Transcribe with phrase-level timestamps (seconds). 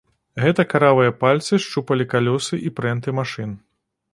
[0.43, 3.57] Гэта каравыя пальцы шчупалі калёсы і прэнты машын.